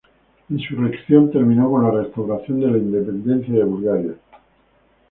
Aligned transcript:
La 0.49 0.57
insurrección 0.57 1.29
terminó 1.29 1.69
con 1.69 1.83
la 1.83 1.91
restauración 1.91 2.59
de 2.59 2.71
la 2.71 2.79
independencia 2.79 3.53
de 3.53 3.63
Bulgaria. 3.65 4.15